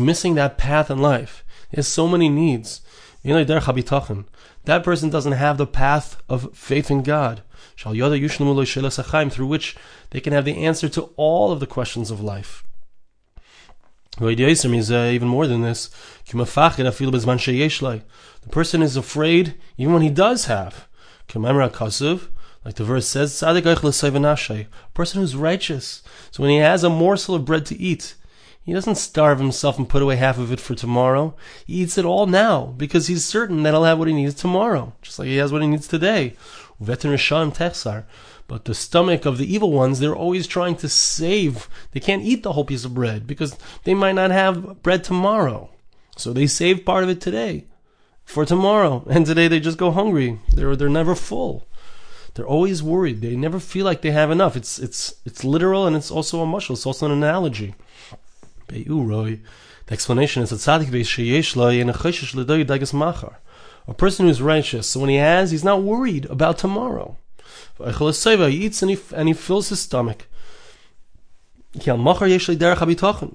missing 0.00 0.34
that 0.34 0.58
path 0.58 0.90
in 0.90 0.98
life. 0.98 1.44
He 1.70 1.76
has 1.76 1.86
so 1.86 2.08
many 2.08 2.28
needs. 2.28 2.80
That 3.22 4.82
person 4.82 5.10
doesn't 5.10 5.32
have 5.32 5.58
the 5.58 5.66
path 5.66 6.22
of 6.28 6.56
faith 6.56 6.90
in 6.90 7.02
God 7.02 7.42
through 9.30 9.46
which 9.46 9.76
they 10.10 10.20
can 10.20 10.32
have 10.32 10.44
the 10.44 10.64
answer 10.64 10.88
to 10.88 11.10
all 11.16 11.52
of 11.52 11.60
the 11.60 11.66
questions 11.66 12.10
of 12.10 12.20
life. 12.20 12.64
uh, 14.90 15.10
even 15.12 15.28
more 15.28 15.46
than 15.46 15.60
this. 15.60 15.90
The 18.42 18.48
person 18.50 18.82
is 18.82 18.96
afraid 18.96 19.54
even 19.76 19.92
when 19.92 20.02
he 20.02 20.08
does 20.08 20.46
have. 20.46 20.88
Like 22.64 22.74
the 22.74 22.84
verse 22.84 23.06
says, 23.06 23.42
a 23.42 24.66
person 24.94 25.20
who's 25.20 25.36
righteous. 25.36 26.02
So 26.30 26.42
when 26.42 26.50
he 26.50 26.56
has 26.56 26.82
a 26.82 26.90
morsel 26.90 27.34
of 27.34 27.44
bread 27.44 27.66
to 27.66 27.78
eat, 27.78 28.14
he 28.66 28.72
doesn't 28.72 28.96
starve 28.96 29.38
himself 29.38 29.78
and 29.78 29.88
put 29.88 30.02
away 30.02 30.16
half 30.16 30.38
of 30.38 30.50
it 30.50 30.58
for 30.58 30.74
tomorrow. 30.74 31.36
He 31.64 31.74
eats 31.74 31.96
it 31.98 32.04
all 32.04 32.26
now 32.26 32.74
because 32.76 33.06
he's 33.06 33.24
certain 33.24 33.62
that 33.62 33.72
he'll 33.72 33.84
have 33.84 33.98
what 34.00 34.08
he 34.08 34.14
needs 34.14 34.34
tomorrow, 34.34 34.94
just 35.02 35.20
like 35.20 35.28
he 35.28 35.36
has 35.36 35.52
what 35.52 35.62
he 35.62 35.68
needs 35.68 35.86
today. 35.86 36.34
But 36.78 38.64
the 38.64 38.74
stomach 38.74 39.26
of 39.26 39.38
the 39.38 39.52
evil 39.52 39.72
ones, 39.72 39.98
they're 39.98 40.14
always 40.14 40.46
trying 40.46 40.76
to 40.76 40.88
save. 40.88 41.68
They 41.92 42.00
can't 42.00 42.22
eat 42.22 42.42
the 42.42 42.52
whole 42.52 42.64
piece 42.64 42.84
of 42.84 42.94
bread 42.94 43.26
because 43.26 43.56
they 43.84 43.94
might 43.94 44.14
not 44.14 44.30
have 44.30 44.82
bread 44.82 45.02
tomorrow. 45.02 45.70
So 46.16 46.32
they 46.32 46.46
save 46.46 46.84
part 46.84 47.04
of 47.04 47.10
it 47.10 47.20
today 47.20 47.64
for 48.24 48.44
tomorrow. 48.44 49.04
And 49.10 49.26
today 49.26 49.48
they 49.48 49.60
just 49.60 49.78
go 49.78 49.90
hungry. 49.90 50.38
They're, 50.52 50.76
they're 50.76 50.88
never 50.88 51.14
full. 51.14 51.66
They're 52.34 52.46
always 52.46 52.82
worried. 52.82 53.22
They 53.22 53.34
never 53.34 53.58
feel 53.58 53.86
like 53.86 54.02
they 54.02 54.10
have 54.10 54.30
enough. 54.30 54.56
It's, 54.56 54.78
it's, 54.78 55.14
it's 55.24 55.42
literal 55.42 55.86
and 55.86 55.96
it's 55.96 56.10
also 56.10 56.42
a 56.42 56.46
mushal. 56.46 56.72
It's 56.72 56.86
also 56.86 57.06
an 57.06 57.12
analogy. 57.12 57.74
The 58.68 59.40
explanation 59.88 60.42
is 60.42 60.50
that 60.50 60.56
tzaddik 60.56 60.90
a 63.88 63.94
person 63.94 64.26
who's 64.26 64.42
righteous, 64.42 64.88
so 64.88 65.00
when 65.00 65.10
he 65.10 65.16
has, 65.16 65.50
he's 65.50 65.64
not 65.64 65.82
worried 65.82 66.24
about 66.26 66.58
tomorrow. 66.58 67.16
He 67.78 68.56
eats 68.64 68.82
and 68.82 68.90
he, 68.90 68.98
and 69.14 69.28
he 69.28 69.34
fills 69.34 69.68
his 69.68 69.80
stomach. 69.80 70.26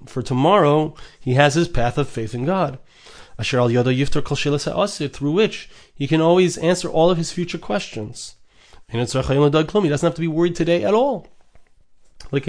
For 0.07 0.21
tomorrow, 0.21 0.95
he 1.19 1.35
has 1.35 1.53
his 1.53 1.67
path 1.67 1.97
of 1.97 2.09
faith 2.09 2.33
in 2.33 2.45
God. 2.45 2.79
Through 3.37 5.31
which 5.31 5.69
he 5.93 6.07
can 6.07 6.21
always 6.21 6.57
answer 6.57 6.89
all 6.89 7.09
of 7.09 7.17
his 7.17 7.31
future 7.31 7.57
questions. 7.57 8.35
He 8.89 8.97
doesn't 8.97 9.17
have 9.17 10.15
to 10.15 10.21
be 10.21 10.27
worried 10.27 10.55
today 10.55 10.83
at 10.83 10.93
all. 10.93 11.27
It's 12.33 12.47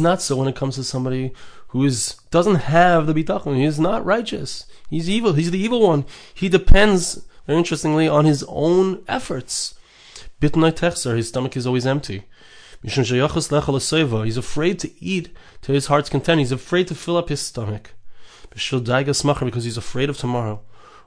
not 0.00 0.22
so 0.22 0.36
when 0.36 0.48
it 0.48 0.56
comes 0.56 0.74
to 0.74 0.84
somebody 0.84 1.32
who 1.68 1.84
is 1.84 2.16
doesn't 2.30 2.56
have 2.56 3.06
the 3.06 3.14
bitachon. 3.14 3.56
He 3.56 3.64
is 3.64 3.78
not 3.78 4.04
righteous. 4.04 4.66
He's 4.90 5.08
evil. 5.08 5.34
He's 5.34 5.50
the 5.50 5.58
evil 5.58 5.80
one. 5.86 6.04
He 6.34 6.48
depends, 6.48 7.24
very 7.46 7.58
interestingly, 7.58 8.08
on 8.08 8.24
his 8.24 8.44
own 8.48 9.04
efforts. 9.06 9.74
His 10.40 11.28
stomach 11.28 11.56
is 11.56 11.66
always 11.66 11.86
empty. 11.86 12.24
He's 12.82 12.96
afraid 14.36 14.78
to 14.78 15.04
eat 15.04 15.36
to 15.62 15.72
his 15.72 15.86
heart's 15.86 16.08
content. 16.08 16.38
He's 16.38 16.52
afraid 16.52 16.88
to 16.88 16.94
fill 16.94 17.16
up 17.16 17.28
his 17.28 17.40
stomach. 17.40 17.92
Because 18.50 19.64
he's 19.64 19.76
afraid 19.76 20.08
of 20.08 20.16
tomorrow. 20.16 20.60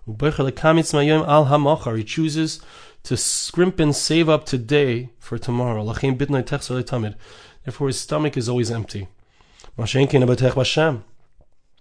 He 0.06 2.04
chooses 2.04 2.60
to 3.03 3.17
scrimp 3.17 3.79
and 3.79 3.96
save 3.96 4.29
up 4.29 4.46
today 4.46 5.10
for 5.20 5.38
tomorrow. 5.38 5.86
Therefore, 5.86 7.88
his 7.88 8.00
stomach 8.00 8.38
is 8.38 8.50
always 8.50 8.72
empty. 8.72 9.08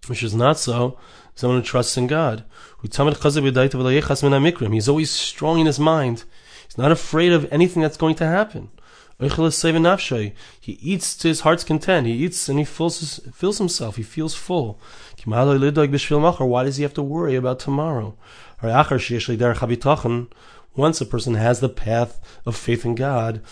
Which 0.06 0.22
is 0.22 0.34
not 0.34 0.58
so. 0.58 0.98
Someone 1.34 1.60
who 1.60 1.64
trusts 1.64 1.96
in 1.96 2.06
God. 2.06 2.44
He's 2.82 2.98
always 4.88 5.10
strong 5.10 5.60
in 5.60 5.66
his 5.66 5.78
mind. 5.78 6.24
He's 6.66 6.78
not 6.78 6.92
afraid 6.92 7.32
of 7.32 7.50
anything 7.52 7.82
that's 7.82 7.96
going 7.96 8.14
to 8.16 8.26
happen. 8.26 8.70
He 9.18 10.78
eats 10.80 11.16
to 11.16 11.28
his 11.28 11.40
heart's 11.40 11.64
content. 11.64 12.06
He 12.06 12.14
eats 12.14 12.48
and 12.48 12.58
he 12.58 12.64
fills, 12.64 13.20
fills 13.34 13.58
himself. 13.58 13.96
He 13.96 14.02
feels 14.02 14.34
full. 14.34 14.80
Why 15.26 16.64
does 16.64 16.76
he 16.76 16.82
have 16.82 16.94
to 16.94 17.02
worry 17.02 17.36
about 17.36 17.60
tomorrow? 17.60 18.16
Once 20.80 20.98
a 21.02 21.04
person 21.04 21.34
has 21.34 21.60
the 21.60 21.68
path 21.68 22.18
of 22.46 22.56
faith 22.56 22.86
in 22.86 22.94
God, 22.94 23.42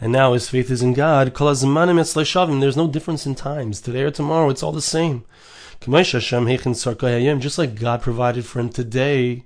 and 0.00 0.12
now 0.12 0.32
his 0.32 0.48
faith 0.48 0.68
is 0.68 0.82
in 0.82 0.94
God, 0.94 1.32
there's 1.32 2.76
no 2.76 2.88
difference 2.88 3.24
in 3.24 3.36
times. 3.36 3.80
Today 3.80 4.02
or 4.02 4.10
tomorrow, 4.10 4.50
it's 4.50 4.64
all 4.64 4.72
the 4.72 4.82
same. 4.82 5.24
Just 5.80 7.58
like 7.58 7.74
God 7.76 8.02
provided 8.02 8.44
for 8.44 8.58
him 8.58 8.70
today, 8.70 9.44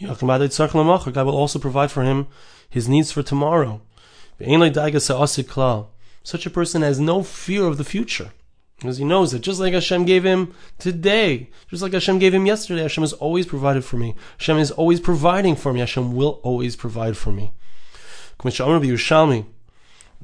God 0.00 0.20
will 0.20 1.36
also 1.36 1.58
provide 1.60 1.92
for 1.92 2.02
him 2.02 2.26
his 2.68 2.88
needs 2.88 3.12
for 3.12 3.22
tomorrow. 3.22 3.82
Such 6.24 6.44
a 6.44 6.50
person 6.50 6.82
has 6.82 6.98
no 6.98 7.22
fear 7.22 7.66
of 7.66 7.78
the 7.78 7.84
future. 7.84 8.32
Because 8.80 8.96
he 8.96 9.04
knows 9.04 9.32
that 9.32 9.40
just 9.40 9.60
like 9.60 9.74
Hashem 9.74 10.06
gave 10.06 10.24
him 10.24 10.54
today, 10.78 11.50
just 11.68 11.82
like 11.82 11.92
Hashem 11.92 12.18
gave 12.18 12.32
him 12.32 12.46
yesterday, 12.46 12.80
Hashem 12.80 13.02
has 13.02 13.12
always 13.12 13.44
provided 13.44 13.84
for 13.84 13.98
me. 13.98 14.14
Hashem 14.38 14.56
is 14.56 14.70
always 14.70 15.00
providing 15.00 15.54
for 15.54 15.74
me. 15.74 15.80
Hashem 15.80 16.16
will 16.16 16.40
always 16.42 16.76
provide 16.76 17.18
for 17.18 17.30
me. 17.30 17.52
The 18.42 19.48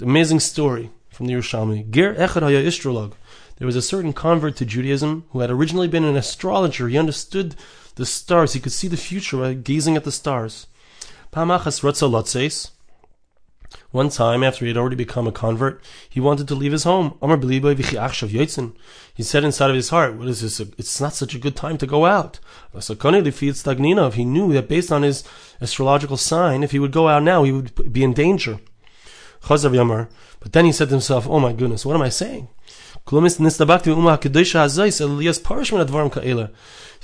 amazing 0.01 0.41
story 0.41 0.91
from 1.11 1.27
the 1.27 1.35
Yerushalmi. 1.35 1.91
Ger 1.91 2.15
Echad 2.15 2.41
Haya 2.41 2.63
Istrolog. 2.63 3.13
There 3.59 3.67
was 3.67 3.77
a 3.77 3.83
certain 3.83 4.15
convert 4.15 4.57
to 4.57 4.65
Judaism 4.65 5.27
who 5.31 5.41
had 5.41 5.51
originally 5.51 5.89
been 5.89 6.05
an 6.05 6.17
astrologer. 6.17 6.89
He 6.89 6.97
understood 6.97 7.57
the 7.97 8.07
stars. 8.07 8.55
He 8.55 8.61
could 8.61 8.73
see 8.73 8.89
the 8.89 8.97
future 8.97 9.37
by 9.37 9.53
gazing 9.53 9.97
at 9.97 10.05
the 10.05 10.13
stars. 10.13 10.67
Pamachas 11.31 11.83
Ratzalotzeis. 11.83 12.71
One 13.93 14.09
time, 14.09 14.43
after 14.43 14.65
he 14.65 14.71
had 14.71 14.77
already 14.77 14.97
become 14.97 15.27
a 15.27 15.33
convert, 15.33 15.81
he 16.09 16.21
wanted 16.21 16.49
to 16.49 16.55
leave 16.55 16.73
his 16.73 16.85
home. 16.85 17.17
He 19.15 19.23
said 19.23 19.45
inside 19.45 19.71
of 19.71 19.77
his 19.77 19.89
heart, 19.91 20.15
What 20.17 20.29
is 20.29 20.41
this? 20.43 20.61
It's 20.77 21.01
not 21.01 21.15
such 21.15 21.35
a 21.35 21.39
good 21.39 21.57
time 21.57 21.79
to 21.79 21.87
go 21.87 22.05
out. 22.05 22.41
He 22.75 24.25
knew 24.25 24.53
that 24.53 24.69
based 24.69 24.93
on 24.93 25.03
his 25.03 25.25
astrological 25.61 26.17
sign, 26.17 26.63
if 26.63 26.73
he 26.73 26.79
would 26.79 26.93
go 26.93 27.09
out 27.09 27.23
now, 27.23 27.45
he 27.45 27.53
would 27.53 27.93
be 27.93 28.03
in 28.03 28.13
danger. 28.13 28.59
But 29.49 30.53
then 30.53 30.65
he 30.65 30.73
said 30.73 30.89
to 30.89 30.95
himself, 30.95 31.29
Oh 31.29 31.39
my 31.41 31.53
goodness, 31.53 31.87
what 31.87 31.95
am 31.95 32.03
I 32.03 32.09
saying? 32.09 32.49
He 33.09 33.21
said 33.21 33.33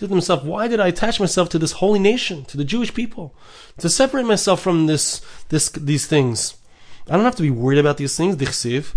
to 0.08 0.14
himself, 0.14 0.44
Why 0.44 0.68
did 0.68 0.80
I 0.80 0.88
attach 0.88 1.20
myself 1.20 1.48
to 1.50 1.58
this 1.58 1.72
holy 1.72 2.00
nation, 2.00 2.44
to 2.46 2.56
the 2.56 2.64
Jewish 2.64 2.92
people? 2.92 3.34
To 3.78 3.88
separate 3.88 4.26
myself 4.26 4.60
from 4.60 4.86
this, 4.86 5.22
this, 5.48 5.68
these 5.70 6.06
things. 6.06 6.56
I 7.08 7.16
don't 7.16 7.24
have 7.24 7.36
to 7.36 7.42
be 7.42 7.50
worried 7.50 7.78
about 7.78 7.96
these 7.96 8.16
things. 8.16 8.36
Dichsiv. 8.36 8.94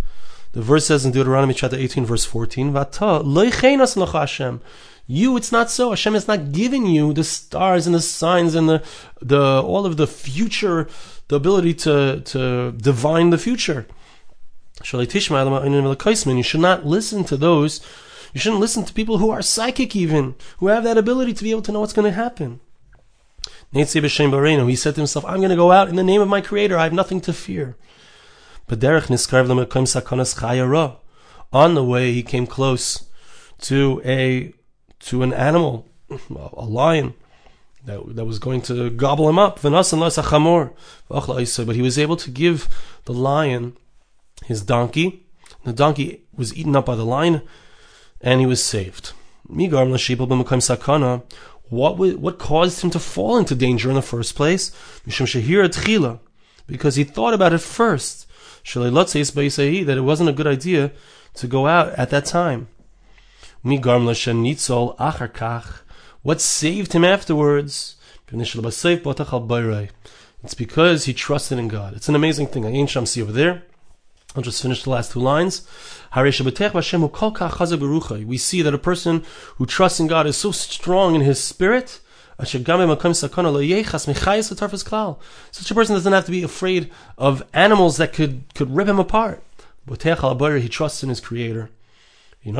The 0.54 0.62
verse 0.62 0.86
says 0.86 1.06
in 1.06 1.12
Deuteronomy 1.12 1.54
chapter 1.54 1.76
18, 1.76 2.06
verse 2.06 2.24
14, 2.24 2.74
Hashem. 2.74 4.62
You, 5.08 5.38
it's 5.38 5.52
not 5.52 5.70
so. 5.70 5.90
Hashem 5.92 6.14
has 6.14 6.28
not 6.28 6.52
given 6.52 6.86
you 6.86 7.14
the 7.14 7.24
stars 7.24 7.86
and 7.86 7.94
the 7.94 8.02
signs 8.02 8.56
and 8.56 8.68
the, 8.68 8.82
the 9.22 9.62
all 9.62 9.86
of 9.86 9.98
the 9.98 10.08
future, 10.08 10.88
the 11.28 11.36
ability 11.36 11.74
to, 11.76 12.22
to 12.22 12.72
divine 12.72 13.30
the 13.30 13.38
future. 13.38 13.86
You 14.82 16.44
should 16.44 16.62
not 16.62 16.86
listen 16.86 17.24
to 17.26 17.38
those. 17.38 17.82
You 18.34 18.40
shouldn't 18.40 18.62
listen 18.62 18.84
to 18.86 18.94
people 18.94 19.20
who 19.20 19.30
are 19.30 19.42
psychic, 19.42 19.96
even 19.96 20.36
who 20.58 20.68
have 20.68 20.84
that 20.84 20.98
ability 20.98 21.34
to 21.34 21.44
be 21.44 21.52
able 21.52 21.62
to 21.64 21.72
know 21.72 21.82
what's 21.82 21.94
going 21.94 22.12
to 22.12 22.16
happen. 22.16 22.60
He 23.75 24.75
said 24.75 24.96
to 24.96 25.01
himself, 25.01 25.25
I'm 25.25 25.38
going 25.38 25.50
to 25.50 25.55
go 25.55 25.72
out 25.72 25.89
in 25.89 25.96
the 25.96 26.03
name 26.03 26.22
of 26.22 26.29
my 26.29 26.39
Creator. 26.39 26.77
I 26.77 26.84
have 26.84 26.94
nothing 26.94 27.20
to 27.22 27.34
fear. 27.34 27.75
On 31.51 31.75
the 31.75 31.84
way, 31.84 32.13
he 32.13 32.24
came 32.24 32.48
close 32.48 33.10
to 33.62 34.01
a 34.05 34.53
to 35.00 35.24
an 35.24 35.34
animal, 35.34 35.88
a 36.29 36.65
lion 36.65 37.13
that, 37.86 38.15
that 38.15 38.25
was 38.25 38.39
going 38.39 38.62
to 38.62 38.89
gobble 38.89 39.29
him 39.29 39.38
up. 39.38 39.62
But 39.62 39.74
he 41.75 41.82
was 41.82 42.00
able 42.00 42.15
to 42.15 42.32
give 42.32 42.67
the 43.03 43.13
lion 43.13 43.77
his 44.46 44.62
donkey. 44.62 45.27
The 45.63 45.74
donkey 45.74 46.24
was 46.34 46.55
eaten 46.55 46.75
up 46.75 46.86
by 46.86 46.96
the 46.96 47.05
lion, 47.05 47.41
and 48.22 48.39
he 48.39 48.46
was 48.46 48.63
saved. 48.63 49.12
What 51.69 51.98
what 51.98 52.39
caused 52.39 52.81
him 52.81 52.89
to 52.91 53.00
fall 53.00 53.38
into 53.38 53.55
danger 53.55 53.89
in 53.89 53.95
the 53.95 54.01
first 54.01 54.36
place? 54.36 54.72
Because 56.67 56.95
he 56.95 57.03
thought 57.03 57.34
about 57.34 57.53
it 57.53 57.60
first 57.60 58.25
that 58.74 59.98
it 59.98 60.01
wasn't 60.01 60.29
a 60.29 60.34
good 60.34 60.48
idea 60.48 60.91
to 61.36 61.48
go 61.48 61.67
out 61.67 61.89
at 61.93 62.10
that 62.10 62.25
time. 62.25 62.67
What 66.24 66.41
saved 66.41 66.93
him 66.93 67.03
afterwards? 67.05 67.95
It's 70.43 70.53
because 70.55 71.05
he 71.05 71.13
trusted 71.13 71.60
in 71.60 71.67
God. 71.67 71.95
It's 71.95 72.10
an 72.10 72.15
amazing 72.15 72.48
thing. 72.48 72.63
Ayin 72.63 72.86
Shamsi 72.86 73.22
over 73.22 73.31
there. 73.31 73.63
I'll 74.36 74.44
just 74.44 74.62
finish 74.62 74.84
the 74.84 74.89
last 74.89 75.13
two 75.13 75.20
lines. 75.20 75.65
We 76.15 76.27
see 78.38 78.62
that 78.62 78.74
a 78.74 78.77
person 78.77 79.24
who 79.56 79.65
trusts 79.65 80.00
in 80.00 80.08
God 80.08 80.27
is 80.27 80.38
so 80.38 80.51
strong 80.51 81.15
in 81.15 81.22
his 81.22 81.42
spirit 81.42 82.01
such 82.38 82.54
a 82.54 82.60
person 82.60 82.86
doesn't 85.96 86.13
have 86.13 86.25
to 86.25 86.32
be 86.32 86.44
afraid 86.44 86.92
of 87.18 87.44
animals 87.54 87.96
that 87.98 88.12
could, 88.12 88.44
could 88.54 88.75
rip 88.75 88.89
him 88.89 89.00
apart. 89.00 89.42
He 89.88 90.70
trusts 90.70 91.04
in 91.04 91.10
his 91.10 91.22
creator. 91.22 91.70
And 92.44 92.58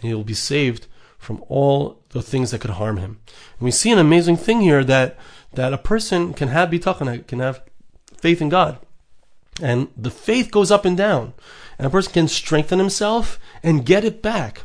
he 0.00 0.14
will 0.14 0.24
be 0.24 0.34
saved 0.34 0.86
from 1.18 1.44
all 1.48 1.98
the 2.10 2.22
things 2.22 2.50
that 2.52 2.60
could 2.60 2.70
harm 2.70 2.98
him. 2.98 3.18
And 3.58 3.64
we 3.64 3.72
see 3.72 3.90
an 3.90 3.98
amazing 3.98 4.36
thing 4.36 4.60
here 4.60 4.84
that, 4.84 5.18
that 5.54 5.72
a 5.72 5.78
person 5.78 6.32
can 6.32 6.48
have 6.48 6.70
bitachon, 6.70 7.26
can 7.26 7.40
have 7.40 7.62
faith 8.18 8.40
in 8.40 8.48
God. 8.48 8.78
And 9.62 9.88
the 9.96 10.10
faith 10.10 10.50
goes 10.50 10.70
up 10.70 10.84
and 10.84 10.96
down. 10.96 11.34
And 11.78 11.86
a 11.86 11.90
person 11.90 12.12
can 12.12 12.28
strengthen 12.28 12.78
himself 12.78 13.38
and 13.62 13.86
get 13.86 14.04
it 14.04 14.22
back. 14.22 14.62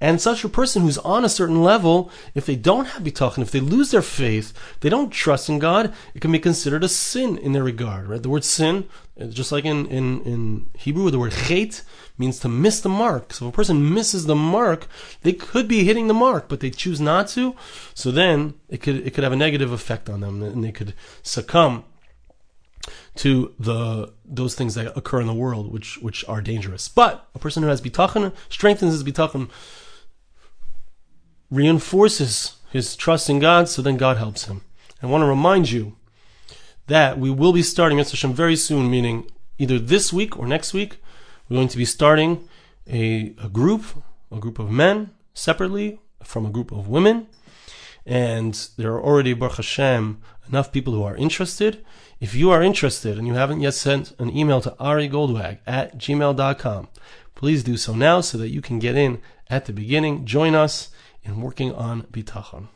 And 0.00 0.20
such 0.20 0.44
a 0.44 0.48
person 0.48 0.82
who's 0.82 0.98
on 0.98 1.24
a 1.24 1.28
certain 1.28 1.62
level, 1.62 2.10
if 2.34 2.46
they 2.46 2.56
don't 2.56 2.86
have 2.86 3.02
bitachon, 3.02 3.42
if 3.42 3.50
they 3.50 3.60
lose 3.60 3.92
their 3.92 4.02
faith, 4.02 4.52
they 4.80 4.88
don't 4.88 5.10
trust 5.10 5.48
in 5.48 5.58
God, 5.58 5.94
it 6.14 6.20
can 6.20 6.32
be 6.32 6.38
considered 6.38 6.82
a 6.82 6.88
sin 6.88 7.38
in 7.38 7.52
their 7.52 7.62
regard. 7.62 8.08
Right? 8.08 8.22
The 8.22 8.28
word 8.28 8.44
sin, 8.44 8.88
uh, 9.20 9.26
just 9.26 9.52
like 9.52 9.64
in, 9.64 9.86
in, 9.86 10.22
in 10.22 10.66
Hebrew, 10.76 11.10
the 11.10 11.18
word 11.18 11.32
chet 11.32 11.82
means 12.18 12.40
to 12.40 12.48
miss 12.48 12.80
the 12.80 12.88
mark. 12.88 13.32
So 13.32 13.46
if 13.46 13.54
a 13.54 13.56
person 13.56 13.94
misses 13.94 14.26
the 14.26 14.34
mark, 14.34 14.88
they 15.22 15.32
could 15.32 15.68
be 15.68 15.84
hitting 15.84 16.08
the 16.08 16.14
mark, 16.14 16.48
but 16.48 16.60
they 16.60 16.70
choose 16.70 17.00
not 17.00 17.28
to. 17.28 17.54
So 17.94 18.10
then 18.10 18.54
it 18.68 18.78
could 18.82 19.06
it 19.06 19.14
could 19.14 19.24
have 19.24 19.32
a 19.32 19.36
negative 19.36 19.70
effect 19.70 20.08
on 20.08 20.20
them, 20.20 20.42
and 20.42 20.64
they 20.64 20.72
could 20.72 20.94
succumb 21.22 21.84
to 23.16 23.54
the 23.58 24.12
those 24.24 24.54
things 24.54 24.74
that 24.74 24.96
occur 24.96 25.20
in 25.20 25.26
the 25.26 25.34
world, 25.34 25.72
which 25.72 25.98
which 25.98 26.24
are 26.28 26.40
dangerous. 26.40 26.88
But 26.88 27.28
a 27.34 27.38
person 27.38 27.62
who 27.62 27.68
has 27.68 27.80
bitachon 27.80 28.32
strengthens 28.48 28.92
his 28.92 29.04
bitachon, 29.04 29.50
reinforces 31.50 32.56
his 32.70 32.96
trust 32.96 33.30
in 33.30 33.38
God, 33.38 33.68
so 33.68 33.82
then 33.82 33.96
God 33.96 34.16
helps 34.16 34.44
him. 34.44 34.62
I 35.02 35.06
want 35.06 35.22
to 35.22 35.26
remind 35.26 35.70
you 35.70 35.96
that 36.86 37.18
we 37.18 37.30
will 37.30 37.52
be 37.52 37.62
starting 37.62 37.98
Mitzvah 37.98 38.28
very 38.28 38.56
soon, 38.56 38.90
meaning 38.90 39.30
either 39.58 39.78
this 39.78 40.12
week 40.12 40.38
or 40.38 40.46
next 40.46 40.72
week. 40.72 40.98
We're 41.48 41.56
going 41.56 41.68
to 41.68 41.76
be 41.76 41.84
starting 41.84 42.48
a, 42.88 43.34
a 43.42 43.48
group, 43.48 43.84
a 44.32 44.38
group 44.38 44.58
of 44.58 44.70
men 44.70 45.10
separately 45.32 46.00
from 46.22 46.44
a 46.44 46.50
group 46.50 46.72
of 46.72 46.88
women. 46.88 47.28
And 48.04 48.54
there 48.76 48.92
are 48.92 49.02
already, 49.02 49.32
Baruch 49.32 49.56
Hashem, 49.56 50.20
enough 50.48 50.72
people 50.72 50.92
who 50.92 51.02
are 51.02 51.16
interested. 51.16 51.84
If 52.18 52.34
you 52.34 52.50
are 52.50 52.62
interested 52.62 53.18
and 53.18 53.26
you 53.26 53.34
haven't 53.34 53.60
yet 53.60 53.74
sent 53.74 54.18
an 54.18 54.34
email 54.34 54.62
to 54.62 54.74
Ari 54.78 55.08
Goldwag 55.10 55.58
at 55.66 55.98
gmail.com, 55.98 56.88
please 57.34 57.62
do 57.62 57.76
so 57.76 57.94
now 57.94 58.22
so 58.22 58.38
that 58.38 58.48
you 58.48 58.62
can 58.62 58.78
get 58.78 58.96
in 58.96 59.20
at 59.50 59.66
the 59.66 59.74
beginning. 59.74 60.24
Join 60.24 60.54
us 60.54 60.88
in 61.24 61.42
working 61.42 61.74
on 61.74 62.04
bitachon. 62.04 62.68